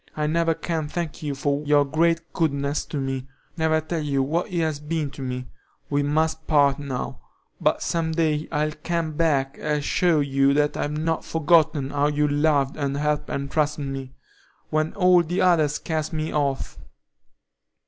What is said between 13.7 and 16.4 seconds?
me, when all the others cast me